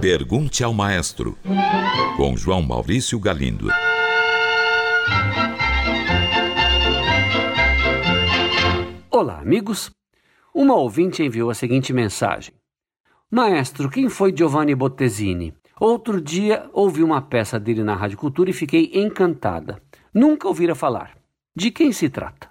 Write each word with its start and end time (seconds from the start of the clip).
Pergunte 0.00 0.64
ao 0.64 0.74
Maestro, 0.74 1.38
com 2.16 2.36
João 2.36 2.62
Maurício 2.62 3.18
Galindo. 3.20 3.68
Olá, 9.10 9.38
amigos. 9.40 9.90
Uma 10.52 10.74
ouvinte 10.74 11.22
enviou 11.22 11.50
a 11.50 11.54
seguinte 11.54 11.92
mensagem: 11.92 12.52
Maestro, 13.30 13.88
quem 13.88 14.08
foi 14.08 14.34
Giovanni 14.36 14.74
Bottesini? 14.74 15.54
Outro 15.78 16.20
dia 16.20 16.68
ouvi 16.72 17.04
uma 17.04 17.22
peça 17.22 17.60
dele 17.60 17.84
na 17.84 17.94
Rádio 17.94 18.18
Cultura 18.18 18.50
e 18.50 18.52
fiquei 18.52 18.90
encantada. 18.94 19.80
Nunca 20.12 20.48
ouvira 20.48 20.74
falar. 20.74 21.16
De 21.54 21.70
quem 21.70 21.92
se 21.92 22.08
trata? 22.08 22.50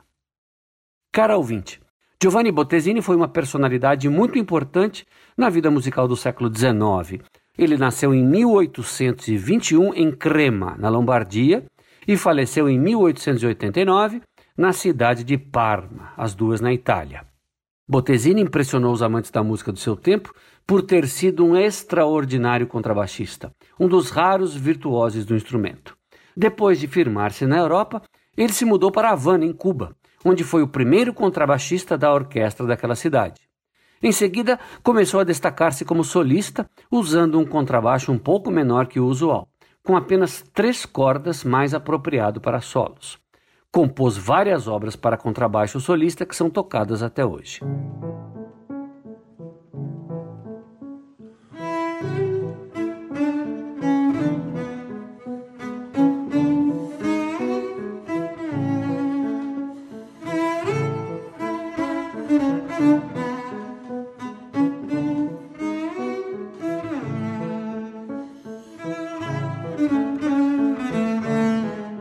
Cara 1.11 1.35
ouvinte, 1.35 1.81
Giovanni 2.19 2.51
Bottesini 2.51 2.99
foi 2.99 3.15
uma 3.15 3.27
personalidade 3.27 4.09
muito 4.09 4.39
importante 4.39 5.05
na 5.37 5.51
vida 5.51 5.69
musical 5.69 6.07
do 6.07 6.15
século 6.15 6.51
XIX. 6.51 7.23
Ele 7.55 7.77
nasceu 7.77 8.11
em 8.11 8.25
1821 8.25 9.93
em 9.93 10.11
Crema, 10.11 10.75
na 10.79 10.89
Lombardia, 10.89 11.63
e 12.07 12.17
faleceu 12.17 12.67
em 12.67 12.79
1889 12.79 14.21
na 14.57 14.73
cidade 14.73 15.23
de 15.23 15.37
Parma, 15.37 16.11
as 16.17 16.33
duas 16.33 16.59
na 16.59 16.73
Itália. 16.73 17.23
Bottesini 17.87 18.41
impressionou 18.41 18.93
os 18.93 19.03
amantes 19.03 19.29
da 19.29 19.43
música 19.43 19.71
do 19.71 19.77
seu 19.77 19.95
tempo 19.95 20.33
por 20.65 20.81
ter 20.81 21.07
sido 21.07 21.45
um 21.45 21.55
extraordinário 21.55 22.65
contrabaixista, 22.65 23.51
um 23.79 23.87
dos 23.87 24.09
raros 24.09 24.55
virtuosos 24.55 25.23
do 25.23 25.35
instrumento. 25.35 25.95
Depois 26.35 26.79
de 26.79 26.87
firmar-se 26.87 27.45
na 27.45 27.59
Europa, 27.59 28.01
ele 28.35 28.53
se 28.53 28.65
mudou 28.65 28.91
para 28.91 29.11
Havana, 29.11 29.45
em 29.45 29.53
Cuba, 29.53 29.95
onde 30.27 30.43
foi 30.43 30.61
o 30.61 30.67
primeiro 30.67 31.13
contrabaixista 31.13 31.97
da 31.97 32.13
orquestra 32.13 32.67
daquela 32.67 32.95
cidade. 32.95 33.41
Em 34.01 34.11
seguida, 34.11 34.59
começou 34.83 35.19
a 35.19 35.23
destacar-se 35.23 35.83
como 35.85 36.03
solista, 36.03 36.69
usando 36.91 37.39
um 37.39 37.45
contrabaixo 37.45 38.11
um 38.11 38.17
pouco 38.17 38.51
menor 38.51 38.87
que 38.87 38.99
o 38.99 39.05
usual, 39.05 39.47
com 39.83 39.95
apenas 39.95 40.43
três 40.53 40.85
cordas 40.85 41.43
mais 41.43 41.73
apropriado 41.73 42.39
para 42.41 42.61
solos. 42.61 43.17
Compôs 43.71 44.17
várias 44.17 44.67
obras 44.67 44.95
para 44.95 45.17
contrabaixo 45.17 45.79
solista 45.79 46.25
que 46.25 46.35
são 46.35 46.49
tocadas 46.49 47.01
até 47.01 47.25
hoje. 47.25 47.61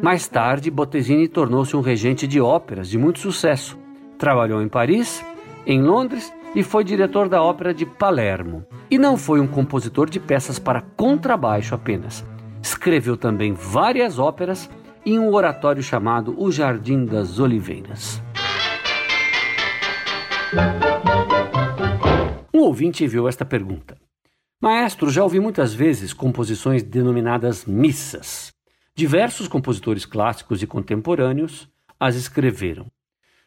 Mais 0.06 0.28
tarde, 0.28 0.70
Bottesini 0.70 1.26
tornou-se 1.26 1.76
um 1.76 1.80
regente 1.80 2.28
de 2.28 2.40
óperas 2.40 2.88
de 2.88 2.96
muito 2.96 3.18
sucesso. 3.18 3.76
Trabalhou 4.16 4.62
em 4.62 4.68
Paris, 4.68 5.20
em 5.66 5.82
Londres 5.82 6.32
e 6.54 6.62
foi 6.62 6.84
diretor 6.84 7.28
da 7.28 7.42
Ópera 7.42 7.74
de 7.74 7.84
Palermo. 7.84 8.64
E 8.88 8.98
não 8.98 9.16
foi 9.16 9.40
um 9.40 9.48
compositor 9.48 10.08
de 10.08 10.20
peças 10.20 10.60
para 10.60 10.80
contrabaixo 10.80 11.74
apenas. 11.74 12.24
Escreveu 12.62 13.16
também 13.16 13.52
várias 13.52 14.16
óperas 14.16 14.70
e 15.04 15.18
um 15.18 15.34
oratório 15.34 15.82
chamado 15.82 16.40
O 16.40 16.52
Jardim 16.52 17.04
das 17.04 17.40
Oliveiras. 17.40 18.22
Um 22.54 22.60
ouvinte 22.60 23.02
enviou 23.02 23.28
esta 23.28 23.44
pergunta. 23.44 23.96
Maestro, 24.62 25.10
já 25.10 25.24
ouvi 25.24 25.40
muitas 25.40 25.74
vezes 25.74 26.12
composições 26.12 26.84
denominadas 26.84 27.64
missas. 27.66 28.54
Diversos 28.98 29.46
compositores 29.46 30.06
clássicos 30.06 30.62
e 30.62 30.66
contemporâneos 30.66 31.68
as 32.00 32.14
escreveram. 32.14 32.86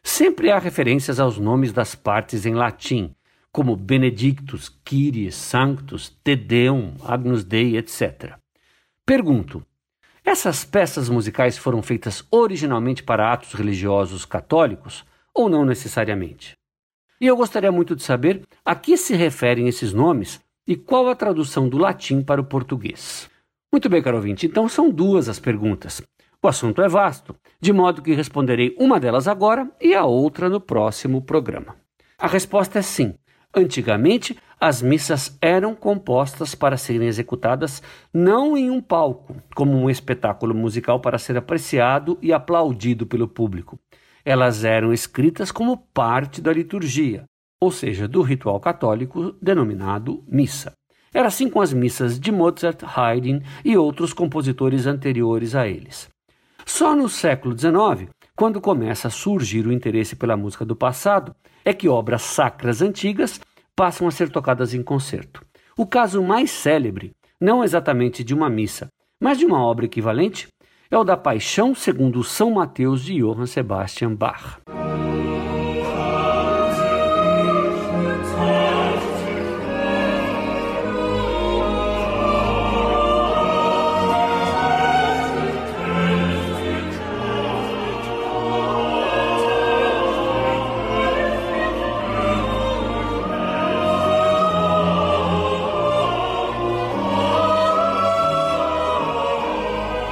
Sempre 0.00 0.48
há 0.48 0.60
referências 0.60 1.18
aos 1.18 1.38
nomes 1.38 1.72
das 1.72 1.92
partes 1.96 2.46
em 2.46 2.54
latim, 2.54 3.12
como 3.50 3.74
Benedictus, 3.74 4.68
Kyrie, 4.84 5.32
Sanctus, 5.32 6.16
Te 6.22 6.36
Deum, 6.36 6.94
Agnus 7.04 7.42
Dei, 7.42 7.76
etc. 7.76 8.34
Pergunto: 9.04 9.66
essas 10.24 10.64
peças 10.64 11.08
musicais 11.08 11.58
foram 11.58 11.82
feitas 11.82 12.24
originalmente 12.30 13.02
para 13.02 13.32
atos 13.32 13.52
religiosos 13.52 14.24
católicos 14.24 15.04
ou 15.34 15.48
não 15.48 15.64
necessariamente? 15.64 16.56
E 17.20 17.26
eu 17.26 17.36
gostaria 17.36 17.72
muito 17.72 17.96
de 17.96 18.04
saber 18.04 18.46
a 18.64 18.76
que 18.76 18.96
se 18.96 19.16
referem 19.16 19.66
esses 19.66 19.92
nomes 19.92 20.40
e 20.64 20.76
qual 20.76 21.08
a 21.08 21.16
tradução 21.16 21.68
do 21.68 21.76
latim 21.76 22.22
para 22.22 22.40
o 22.40 22.44
português. 22.44 23.29
Muito 23.72 23.88
bem, 23.88 24.02
caro 24.02 24.16
ouvinte, 24.16 24.46
então 24.46 24.68
são 24.68 24.90
duas 24.90 25.28
as 25.28 25.38
perguntas. 25.38 26.02
O 26.42 26.48
assunto 26.48 26.82
é 26.82 26.88
vasto, 26.88 27.36
de 27.60 27.72
modo 27.72 28.02
que 28.02 28.14
responderei 28.14 28.74
uma 28.78 28.98
delas 28.98 29.28
agora 29.28 29.70
e 29.80 29.94
a 29.94 30.04
outra 30.04 30.48
no 30.48 30.60
próximo 30.60 31.22
programa. 31.22 31.76
A 32.18 32.26
resposta 32.26 32.80
é 32.80 32.82
sim. 32.82 33.14
Antigamente, 33.54 34.36
as 34.60 34.82
missas 34.82 35.38
eram 35.40 35.74
compostas 35.74 36.54
para 36.54 36.76
serem 36.76 37.06
executadas 37.06 37.80
não 38.12 38.56
em 38.56 38.70
um 38.70 38.80
palco, 38.80 39.36
como 39.54 39.76
um 39.76 39.88
espetáculo 39.88 40.52
musical 40.52 40.98
para 40.98 41.18
ser 41.18 41.36
apreciado 41.36 42.18
e 42.20 42.32
aplaudido 42.32 43.06
pelo 43.06 43.28
público. 43.28 43.78
Elas 44.24 44.64
eram 44.64 44.92
escritas 44.92 45.52
como 45.52 45.76
parte 45.76 46.40
da 46.40 46.52
liturgia, 46.52 47.24
ou 47.60 47.70
seja, 47.70 48.08
do 48.08 48.20
ritual 48.20 48.58
católico 48.58 49.32
denominado 49.40 50.24
missa. 50.26 50.72
Era 51.12 51.28
assim 51.28 51.48
com 51.48 51.60
as 51.60 51.72
missas 51.72 52.20
de 52.20 52.30
Mozart, 52.30 52.82
Haydn 52.84 53.40
e 53.64 53.76
outros 53.76 54.12
compositores 54.12 54.86
anteriores 54.86 55.54
a 55.54 55.66
eles. 55.66 56.08
Só 56.64 56.94
no 56.94 57.08
século 57.08 57.58
XIX, 57.58 58.08
quando 58.36 58.60
começa 58.60 59.08
a 59.08 59.10
surgir 59.10 59.66
o 59.66 59.72
interesse 59.72 60.14
pela 60.14 60.36
música 60.36 60.64
do 60.64 60.76
passado, 60.76 61.34
é 61.64 61.74
que 61.74 61.88
obras 61.88 62.22
sacras 62.22 62.80
antigas 62.80 63.40
passam 63.74 64.06
a 64.06 64.10
ser 64.10 64.30
tocadas 64.30 64.72
em 64.72 64.82
concerto. 64.82 65.44
O 65.76 65.84
caso 65.84 66.22
mais 66.22 66.50
célebre, 66.50 67.10
não 67.40 67.64
exatamente 67.64 68.22
de 68.22 68.32
uma 68.32 68.48
missa, 68.48 68.88
mas 69.20 69.38
de 69.38 69.44
uma 69.44 69.62
obra 69.62 69.86
equivalente, 69.86 70.48
é 70.90 70.96
o 70.96 71.04
da 71.04 71.16
Paixão 71.16 71.74
segundo 71.74 72.22
São 72.22 72.52
Mateus 72.52 73.04
de 73.04 73.20
Johann 73.20 73.46
Sebastian 73.46 74.14
Bach. 74.14 74.60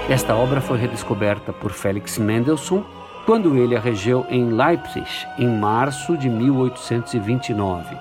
Esta 0.08 0.34
obra 0.34 0.58
foi 0.58 0.78
redescoberta 0.78 1.52
por 1.52 1.70
Felix 1.70 2.16
Mendelssohn 2.16 2.82
quando 3.26 3.54
ele 3.58 3.76
a 3.76 3.80
regeu 3.80 4.24
em 4.30 4.50
Leipzig 4.50 5.06
em 5.38 5.46
março 5.46 6.16
de 6.16 6.30
1829. 6.30 7.94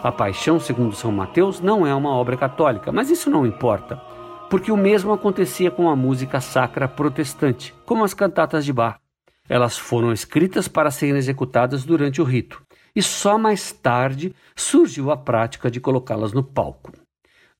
A 0.00 0.12
Paixão 0.12 0.60
segundo 0.60 0.94
São 0.94 1.10
Mateus 1.10 1.60
não 1.60 1.84
é 1.84 1.92
uma 1.92 2.10
obra 2.10 2.36
católica, 2.36 2.92
mas 2.92 3.10
isso 3.10 3.28
não 3.28 3.44
importa, 3.44 4.00
porque 4.48 4.70
o 4.70 4.76
mesmo 4.76 5.12
acontecia 5.12 5.68
com 5.68 5.90
a 5.90 5.96
música 5.96 6.40
sacra 6.40 6.86
protestante, 6.86 7.74
como 7.84 8.04
as 8.04 8.14
cantatas 8.14 8.64
de 8.64 8.72
Bach. 8.72 9.00
Elas 9.48 9.76
foram 9.76 10.12
escritas 10.12 10.68
para 10.68 10.92
serem 10.92 11.16
executadas 11.16 11.84
durante 11.84 12.22
o 12.22 12.24
rito, 12.24 12.62
e 12.94 13.02
só 13.02 13.36
mais 13.36 13.72
tarde 13.72 14.32
surgiu 14.54 15.10
a 15.10 15.16
prática 15.16 15.68
de 15.68 15.80
colocá-las 15.80 16.32
no 16.32 16.44
palco. 16.44 16.92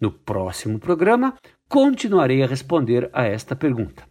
No 0.01 0.13
próximo 0.13 0.79
programa, 0.79 1.35
continuarei 1.69 2.43
a 2.43 2.47
responder 2.47 3.11
a 3.13 3.25
esta 3.25 3.55
pergunta. 3.55 4.05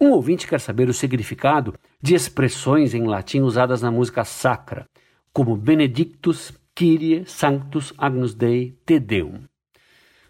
Um 0.00 0.10
ouvinte 0.10 0.46
quer 0.46 0.60
saber 0.60 0.88
o 0.88 0.94
significado 0.94 1.74
de 2.00 2.14
expressões 2.14 2.94
em 2.94 3.06
latim 3.06 3.40
usadas 3.40 3.82
na 3.82 3.90
música 3.90 4.24
sacra, 4.24 4.86
como 5.32 5.56
Benedictus, 5.56 6.52
Kyrie, 6.74 7.24
Sanctus, 7.26 7.92
Agnus 7.96 8.34
Dei, 8.34 8.76
Te 8.86 9.00
Deum. 9.00 9.40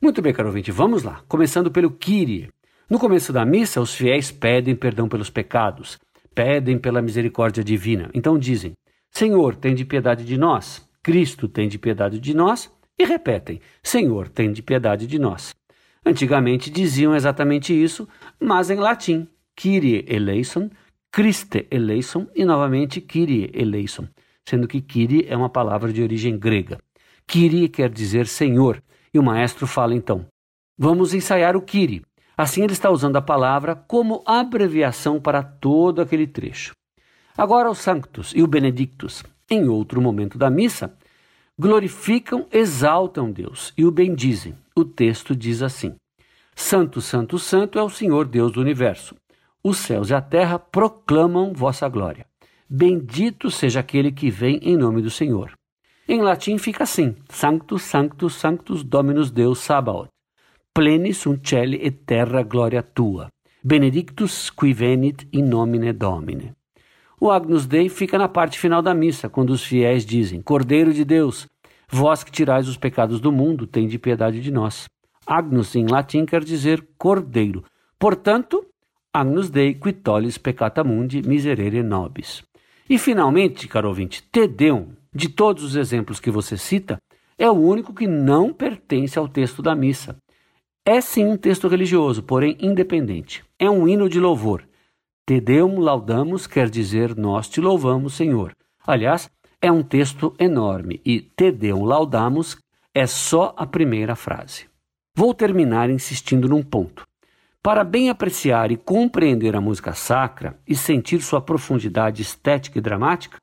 Muito 0.00 0.23
bem, 0.23 0.32
caro 0.32 0.49
ouvinte, 0.49 0.70
vamos 0.70 1.03
lá. 1.03 1.23
Começando 1.29 1.71
pelo 1.71 1.91
Kyrie. 1.91 2.49
No 2.88 2.99
começo 2.99 3.32
da 3.32 3.44
missa, 3.44 3.81
os 3.81 3.94
fiéis 3.94 4.31
pedem 4.31 4.75
perdão 4.75 5.09
pelos 5.09 5.29
pecados, 5.29 5.99
pedem 6.35 6.79
pela 6.79 7.03
misericórdia 7.03 7.62
divina. 7.62 8.09
Então 8.14 8.38
dizem: 8.38 8.73
Senhor, 9.11 9.56
tem 9.56 9.75
de 9.75 9.85
piedade 9.85 10.25
de 10.25 10.38
nós. 10.38 10.88
Cristo, 11.03 11.49
tem 11.49 11.69
de 11.69 11.79
piedade 11.79 12.19
de 12.19 12.35
nós 12.35 12.71
e 12.99 13.05
repetem: 13.05 13.61
Senhor, 13.83 14.29
tem 14.29 14.53
de 14.53 14.62
piedade 14.62 15.06
de 15.06 15.19
nós. 15.19 15.55
Antigamente 16.05 16.71
diziam 16.71 17.15
exatamente 17.15 17.73
isso, 17.73 18.09
mas 18.41 18.71
em 18.71 18.77
latim: 18.77 19.29
Kyrie 19.55 20.05
eleison, 20.09 20.71
Christe 21.12 21.67
eleison 21.71 22.27
e 22.35 22.45
novamente 22.45 23.00
Kyrie 23.00 23.50
eleison, 23.55 24.09
sendo 24.47 24.67
que 24.67 24.81
Kyrie 24.81 25.27
é 25.29 25.37
uma 25.37 25.49
palavra 25.49 25.93
de 25.93 26.03
origem 26.03 26.39
grega. 26.39 26.79
Kiri 27.27 27.69
quer 27.69 27.91
dizer 27.91 28.27
Senhor, 28.27 28.83
e 29.12 29.19
o 29.19 29.23
maestro 29.23 29.67
fala 29.67 29.95
então: 29.95 30.27
Vamos 30.79 31.12
ensaiar 31.12 31.56
o 31.56 31.62
Kiri. 31.62 32.03
Assim 32.37 32.62
ele 32.62 32.73
está 32.73 32.89
usando 32.89 33.17
a 33.17 33.23
palavra 33.23 33.75
como 33.75 34.23
abreviação 34.25 35.21
para 35.21 35.43
todo 35.43 36.00
aquele 36.00 36.27
trecho. 36.27 36.73
Agora 37.37 37.69
o 37.69 37.75
Sanctus 37.75 38.33
e 38.35 38.43
o 38.43 38.47
Benedictus, 38.47 39.23
em 39.50 39.69
outro 39.69 40.00
momento 40.00 40.39
da 40.39 40.49
missa, 40.49 40.97
glorificam, 41.58 42.46
exaltam 42.52 43.31
Deus 43.31 43.72
e 43.76 43.84
o 43.84 43.90
bendizem. 43.90 44.55
O 44.76 44.84
texto 44.84 45.34
diz 45.34 45.62
assim: 45.62 45.96
Santo, 46.55 47.00
Santo, 47.00 47.38
Santo 47.38 47.78
é 47.78 47.82
o 47.82 47.90
Senhor 47.90 48.26
Deus 48.26 48.52
do 48.52 48.60
universo. 48.60 49.14
Os 49.62 49.78
céus 49.78 50.10
e 50.10 50.14
a 50.14 50.20
terra 50.20 50.58
proclamam 50.58 51.52
vossa 51.52 51.88
glória. 51.88 52.26
Bendito 52.70 53.50
seja 53.50 53.81
aquele 53.81 54.12
que 54.12 54.31
vem 54.31 54.58
em 54.62 54.76
nome 54.76 55.02
do 55.02 55.10
Senhor. 55.10 55.52
Em 56.08 56.22
latim 56.22 56.58
fica 56.58 56.84
assim: 56.84 57.16
Sanctus, 57.28 57.82
Sanctus, 57.82 58.34
Sanctus 58.34 58.84
Dominus 58.84 59.31
Deus 59.31 59.58
Sabaoth. 59.58 60.08
Plenis 60.72 61.19
sunt 61.19 61.43
celi 61.43 61.78
et 61.82 62.04
terra 62.06 62.43
gloria 62.43 62.82
tua. 62.82 63.28
Benedictus 63.64 64.49
qui 64.50 64.72
venit 64.72 65.26
in 65.32 65.49
nomine 65.49 65.93
Domine. 65.93 66.57
O 67.20 67.31
Agnus 67.31 67.67
Dei 67.67 67.88
fica 67.88 68.17
na 68.17 68.29
parte 68.29 68.59
final 68.59 68.81
da 68.81 68.94
missa, 68.94 69.29
quando 69.29 69.50
os 69.50 69.65
fiéis 69.65 70.06
dizem: 70.06 70.41
Cordeiro 70.41 70.93
de 70.93 71.05
Deus, 71.05 71.49
vós 71.91 72.23
que 72.23 72.31
tirais 72.31 72.69
os 72.69 72.76
pecados 72.76 73.20
do 73.20 73.32
mundo, 73.32 73.67
tende 73.67 73.99
piedade 73.99 74.41
de 74.41 74.53
nós. 74.53 74.88
Agnus 75.26 75.75
em 75.75 75.87
latim 75.87 76.25
quer 76.25 76.44
dizer 76.44 76.87
cordeiro. 76.97 77.65
Portanto, 77.99 78.65
Agnus 79.12 79.50
Dei 79.50 79.75
qui 79.75 79.93
tollis 79.93 80.38
peccata 80.38 80.85
mundi 80.85 81.20
miserere 81.26 81.82
nobis. 81.82 82.44
E 82.88 82.97
finalmente, 82.99 83.67
caro 83.67 83.88
ouvinte, 83.88 84.23
Te 84.31 84.47
Deum 84.47 84.91
de 85.12 85.29
todos 85.29 85.64
os 85.64 85.75
exemplos 85.75 86.21
que 86.21 86.31
você 86.31 86.56
cita, 86.56 87.00
é 87.37 87.50
o 87.50 87.55
único 87.55 87.93
que 87.93 88.06
não 88.06 88.53
pertence 88.53 89.19
ao 89.19 89.26
texto 89.26 89.61
da 89.61 89.75
missa. 89.75 90.17
É 90.85 91.00
sim 91.00 91.25
um 91.25 91.37
texto 91.37 91.67
religioso, 91.67 92.23
porém 92.23 92.56
independente. 92.61 93.44
É 93.59 93.69
um 93.69 93.88
hino 93.88 94.09
de 94.09 94.21
louvor. 94.21 94.68
Te 95.28 95.42
Deum 95.42 95.78
laudamos 95.78 96.46
quer 96.46 96.70
dizer 96.70 97.14
nós 97.14 97.50
te 97.50 97.60
louvamos, 97.60 98.14
Senhor. 98.14 98.56
Aliás, 98.86 99.30
é 99.60 99.70
um 99.70 99.82
texto 99.82 100.34
enorme 100.38 101.02
e 101.04 101.20
Te 101.20 101.52
Deum 101.52 101.84
laudamos 101.84 102.56
é 102.94 103.06
só 103.06 103.54
a 103.54 103.66
primeira 103.66 104.16
frase. 104.16 104.64
Vou 105.14 105.34
terminar 105.34 105.90
insistindo 105.90 106.48
num 106.48 106.62
ponto. 106.62 107.06
Para 107.62 107.84
bem 107.84 108.08
apreciar 108.08 108.72
e 108.72 108.78
compreender 108.78 109.54
a 109.54 109.60
música 109.60 109.92
sacra 109.92 110.58
e 110.66 110.75
sentir 110.75 111.20
sua 111.20 111.42
profundidade 111.42 112.22
estética 112.22 112.78
e 112.78 112.80
dramática, 112.80 113.36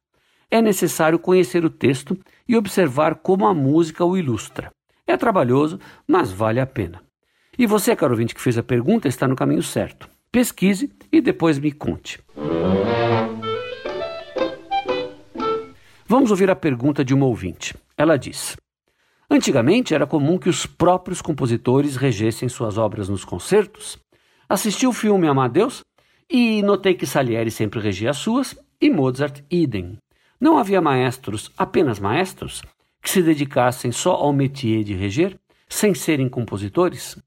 é 0.50 0.64
necessário 0.64 1.20
conhecer 1.20 1.64
o 1.64 1.70
texto 1.70 2.18
e 2.48 2.58
observar 2.58 3.14
como 3.14 3.46
a 3.46 3.54
música 3.54 4.04
o 4.04 4.18
ilustra. 4.18 4.72
É 5.06 5.16
trabalhoso, 5.16 5.80
mas 6.08 6.32
vale 6.32 6.60
a 6.60 6.66
pena. 6.66 7.04
E 7.56 7.68
você, 7.68 7.96
caro 7.96 8.14
ouvinte, 8.14 8.34
que 8.34 8.42
fez 8.42 8.58
a 8.58 8.64
pergunta, 8.64 9.08
está 9.08 9.28
no 9.28 9.36
caminho 9.36 9.62
certo. 9.62 10.15
Pesquise 10.36 10.92
e 11.14 11.22
depois 11.22 11.58
me 11.58 11.72
conte. 11.72 12.22
Vamos 16.06 16.30
ouvir 16.30 16.50
a 16.50 16.56
pergunta 16.58 17.06
de 17.06 17.14
uma 17.14 17.26
ouvinte. 17.26 17.74
Ela 17.98 18.18
diz: 18.18 18.58
Antigamente 19.32 19.96
era 19.96 20.06
comum 20.06 20.38
que 20.38 20.50
os 20.50 20.66
próprios 20.66 21.22
compositores 21.22 21.96
regessem 21.96 22.50
suas 22.50 22.78
obras 22.78 23.08
nos 23.08 23.24
concertos. 23.24 23.98
Assisti 24.50 24.86
o 24.86 24.92
filme 24.92 25.26
Amadeus 25.26 25.86
e 26.30 26.62
notei 26.64 26.96
que 26.96 27.08
Salieri 27.08 27.50
sempre 27.50 27.80
regia 27.80 28.10
as 28.10 28.18
suas 28.18 28.60
e 28.82 28.90
Mozart 28.90 29.42
idem. 29.50 29.98
Não 30.38 30.58
havia 30.58 30.82
maestros, 30.82 31.50
apenas 31.58 31.98
maestros, 31.98 32.62
que 33.02 33.10
se 33.10 33.22
dedicassem 33.22 33.90
só 33.90 34.16
ao 34.16 34.34
métier 34.34 34.84
de 34.84 34.96
reger, 34.96 35.40
sem 35.70 35.94
serem 35.94 36.28
compositores? 36.28 37.18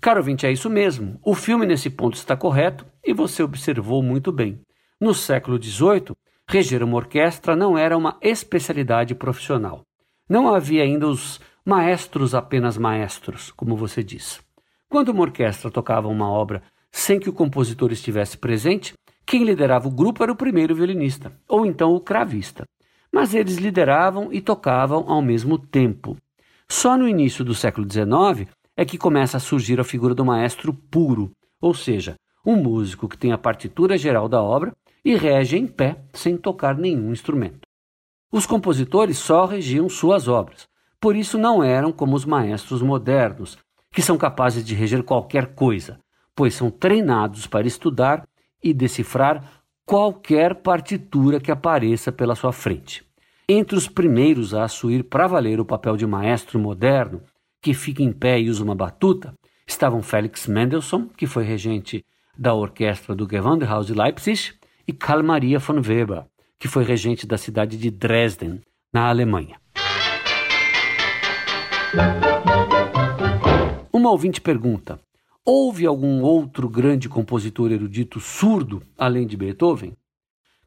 Caro 0.00 0.20
ouvinte, 0.20 0.46
é 0.46 0.52
isso 0.52 0.70
mesmo. 0.70 1.18
O 1.24 1.34
filme 1.34 1.66
nesse 1.66 1.90
ponto 1.90 2.14
está 2.14 2.36
correto 2.36 2.86
e 3.04 3.12
você 3.12 3.42
observou 3.42 4.00
muito 4.00 4.30
bem. 4.30 4.60
No 5.00 5.12
século 5.12 5.60
XVIII, 5.60 6.14
reger 6.48 6.84
uma 6.84 6.96
orquestra 6.96 7.56
não 7.56 7.76
era 7.76 7.96
uma 7.96 8.16
especialidade 8.22 9.14
profissional. 9.14 9.82
Não 10.28 10.54
havia 10.54 10.84
ainda 10.84 11.08
os 11.08 11.40
maestros 11.64 12.32
apenas 12.32 12.78
maestros, 12.78 13.50
como 13.50 13.76
você 13.76 14.02
diz. 14.02 14.40
Quando 14.88 15.08
uma 15.08 15.22
orquestra 15.22 15.70
tocava 15.70 16.06
uma 16.06 16.30
obra 16.30 16.62
sem 16.92 17.18
que 17.18 17.28
o 17.28 17.32
compositor 17.32 17.90
estivesse 17.90 18.38
presente, 18.38 18.94
quem 19.26 19.42
liderava 19.42 19.88
o 19.88 19.92
grupo 19.92 20.22
era 20.22 20.32
o 20.32 20.36
primeiro 20.36 20.74
violinista, 20.74 21.32
ou 21.48 21.66
então 21.66 21.92
o 21.92 22.00
cravista. 22.00 22.64
Mas 23.12 23.34
eles 23.34 23.56
lideravam 23.56 24.32
e 24.32 24.40
tocavam 24.40 25.10
ao 25.10 25.20
mesmo 25.20 25.58
tempo. 25.58 26.16
Só 26.68 26.96
no 26.96 27.08
início 27.08 27.44
do 27.44 27.54
século 27.54 27.86
XIX 27.90 28.48
é 28.78 28.84
que 28.84 28.96
começa 28.96 29.38
a 29.38 29.40
surgir 29.40 29.80
a 29.80 29.84
figura 29.84 30.14
do 30.14 30.24
maestro 30.24 30.72
puro, 30.72 31.32
ou 31.60 31.74
seja, 31.74 32.14
um 32.46 32.54
músico 32.54 33.08
que 33.08 33.18
tem 33.18 33.32
a 33.32 33.36
partitura 33.36 33.98
geral 33.98 34.28
da 34.28 34.40
obra 34.40 34.72
e 35.04 35.16
rege 35.16 35.58
em 35.58 35.66
pé 35.66 36.04
sem 36.12 36.36
tocar 36.36 36.78
nenhum 36.78 37.10
instrumento. 37.10 37.66
Os 38.30 38.46
compositores 38.46 39.18
só 39.18 39.46
regiam 39.46 39.88
suas 39.88 40.28
obras, 40.28 40.68
por 41.00 41.16
isso 41.16 41.36
não 41.36 41.60
eram 41.60 41.90
como 41.90 42.14
os 42.14 42.24
maestros 42.24 42.80
modernos, 42.80 43.58
que 43.90 44.00
são 44.00 44.16
capazes 44.16 44.64
de 44.64 44.76
reger 44.76 45.02
qualquer 45.02 45.56
coisa, 45.56 45.98
pois 46.32 46.54
são 46.54 46.70
treinados 46.70 47.48
para 47.48 47.66
estudar 47.66 48.28
e 48.62 48.72
decifrar 48.72 49.60
qualquer 49.84 50.54
partitura 50.54 51.40
que 51.40 51.50
apareça 51.50 52.12
pela 52.12 52.36
sua 52.36 52.52
frente. 52.52 53.04
Entre 53.48 53.76
os 53.76 53.88
primeiros 53.88 54.54
a 54.54 54.62
assumir 54.62 55.02
para 55.02 55.26
valer 55.26 55.58
o 55.58 55.64
papel 55.64 55.96
de 55.96 56.06
maestro 56.06 56.60
moderno, 56.60 57.22
que 57.60 57.74
fica 57.74 58.02
em 58.02 58.12
pé 58.12 58.40
e 58.40 58.48
usa 58.48 58.62
uma 58.62 58.74
batuta, 58.74 59.34
estavam 59.66 60.02
Felix 60.02 60.46
Mendelssohn, 60.46 61.08
que 61.16 61.26
foi 61.26 61.44
regente 61.44 62.04
da 62.36 62.54
orquestra 62.54 63.14
do 63.14 63.28
Gewandhaus 63.28 63.86
de 63.86 63.94
Leipzig, 63.94 64.54
e 64.86 64.92
Karl 64.92 65.22
Maria 65.22 65.58
von 65.58 65.80
Weber, 65.80 66.24
que 66.58 66.68
foi 66.68 66.84
regente 66.84 67.26
da 67.26 67.36
cidade 67.36 67.76
de 67.76 67.90
Dresden, 67.90 68.60
na 68.92 69.08
Alemanha. 69.08 69.60
Uma 73.92 74.10
ouvinte 74.10 74.40
pergunta: 74.40 74.98
Houve 75.44 75.86
algum 75.86 76.22
outro 76.22 76.68
grande 76.68 77.08
compositor 77.08 77.72
erudito 77.72 78.20
surdo 78.20 78.82
além 78.96 79.26
de 79.26 79.36
Beethoven? 79.36 79.92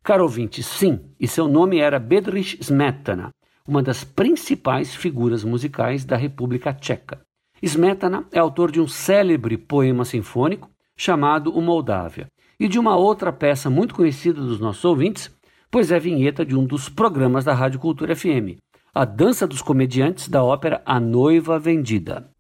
Caro 0.04 0.24
ouvinte, 0.24 0.64
sim, 0.64 1.00
e 1.20 1.28
seu 1.28 1.48
nome 1.48 1.78
era 1.80 2.00
Bedřich 2.00 2.58
Smetana, 2.62 3.32
uma 3.68 3.84
das 3.84 4.04
principais 4.04 4.96
figuras 4.96 5.44
musicais 5.44 6.04
da 6.04 6.16
República 6.16 6.74
Tcheca. 6.74 7.22
Smetana 7.62 8.26
é 8.32 8.40
autor 8.40 8.72
de 8.72 8.82
um 8.82 8.88
célebre 8.88 9.58
poema 9.58 10.04
sinfônico 10.04 10.70
chamado 10.98 11.56
O 11.56 11.62
Moldávia 11.62 12.28
e 12.60 12.68
de 12.68 12.80
uma 12.80 12.96
outra 12.96 13.32
peça 13.32 13.70
muito 13.70 13.94
conhecida 13.94 14.42
dos 14.42 14.60
nossos 14.60 14.84
ouvintes, 14.84 15.30
pois 15.70 15.92
é 15.92 16.00
vinheta 16.00 16.46
de 16.46 16.56
um 16.56 16.66
dos 16.66 16.90
programas 16.90 17.46
da 17.46 17.54
Rádio 17.54 17.80
Cultura 17.80 18.16
FM, 18.16 18.58
A 18.94 19.06
Dança 19.06 19.46
dos 19.46 19.62
Comediantes 19.62 20.28
da 20.28 20.44
ópera 20.44 20.82
A 20.86 21.00
Noiva 21.00 21.60
Vendida. 21.60 22.31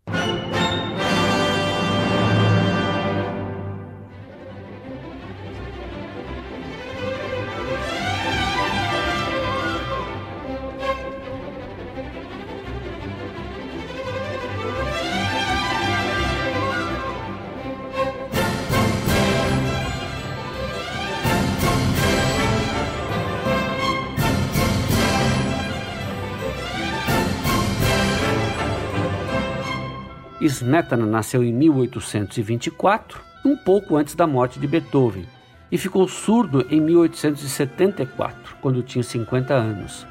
Smetana 30.45 31.05
nasceu 31.05 31.43
em 31.43 31.53
1824, 31.53 33.21
um 33.45 33.55
pouco 33.55 33.95
antes 33.95 34.15
da 34.15 34.25
morte 34.25 34.59
de 34.59 34.67
Beethoven, 34.67 35.25
e 35.71 35.77
ficou 35.77 36.07
surdo 36.07 36.65
em 36.69 36.81
1874, 36.81 38.57
quando 38.61 38.81
tinha 38.81 39.03
50 39.03 39.53
anos. 39.53 40.07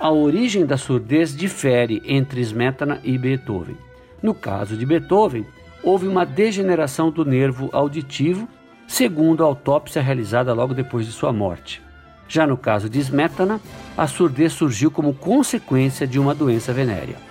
A 0.00 0.10
origem 0.10 0.66
da 0.66 0.76
surdez 0.76 1.34
difere 1.34 2.02
entre 2.06 2.40
Smetana 2.40 3.00
e 3.04 3.16
Beethoven. 3.16 3.76
No 4.22 4.34
caso 4.34 4.76
de 4.76 4.84
Beethoven, 4.84 5.46
houve 5.82 6.08
uma 6.08 6.24
degeneração 6.24 7.10
do 7.10 7.24
nervo 7.24 7.68
auditivo, 7.72 8.48
segundo 8.86 9.42
a 9.42 9.46
autópsia 9.46 10.02
realizada 10.02 10.52
logo 10.52 10.74
depois 10.74 11.06
de 11.06 11.12
sua 11.12 11.32
morte. 11.32 11.82
Já 12.28 12.46
no 12.46 12.56
caso 12.56 12.88
de 12.88 12.98
Smetana, 12.98 13.60
a 13.96 14.06
surdez 14.06 14.52
surgiu 14.52 14.90
como 14.90 15.14
consequência 15.14 16.06
de 16.06 16.18
uma 16.18 16.34
doença 16.34 16.72
venérea. 16.72 17.25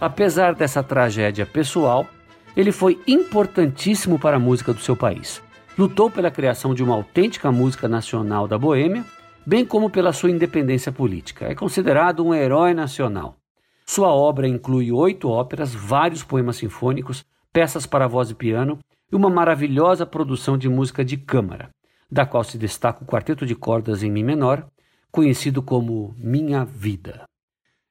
Apesar 0.00 0.54
dessa 0.54 0.82
tragédia 0.82 1.44
pessoal, 1.44 2.06
ele 2.56 2.72
foi 2.72 2.98
importantíssimo 3.06 4.18
para 4.18 4.36
a 4.36 4.40
música 4.40 4.72
do 4.72 4.80
seu 4.80 4.96
país. 4.96 5.42
Lutou 5.76 6.10
pela 6.10 6.30
criação 6.30 6.74
de 6.74 6.82
uma 6.82 6.94
autêntica 6.94 7.52
música 7.52 7.86
nacional 7.86 8.48
da 8.48 8.56
Boêmia, 8.56 9.04
bem 9.44 9.64
como 9.64 9.90
pela 9.90 10.12
sua 10.14 10.30
independência 10.30 10.90
política. 10.90 11.46
É 11.46 11.54
considerado 11.54 12.24
um 12.24 12.34
herói 12.34 12.72
nacional. 12.72 13.36
Sua 13.84 14.08
obra 14.08 14.48
inclui 14.48 14.90
oito 14.90 15.28
óperas, 15.28 15.74
vários 15.74 16.24
poemas 16.24 16.56
sinfônicos, 16.56 17.22
peças 17.52 17.84
para 17.84 18.08
voz 18.08 18.30
e 18.30 18.34
piano 18.34 18.78
e 19.12 19.16
uma 19.16 19.28
maravilhosa 19.28 20.06
produção 20.06 20.56
de 20.56 20.68
música 20.68 21.04
de 21.04 21.18
câmara, 21.18 21.68
da 22.10 22.24
qual 22.24 22.42
se 22.42 22.56
destaca 22.56 23.04
o 23.04 23.06
quarteto 23.06 23.44
de 23.44 23.54
cordas 23.54 24.02
em 24.02 24.10
Mi 24.10 24.24
menor, 24.24 24.66
conhecido 25.10 25.62
como 25.62 26.14
Minha 26.16 26.64
Vida. 26.64 27.29